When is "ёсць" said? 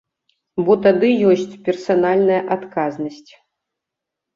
1.33-1.59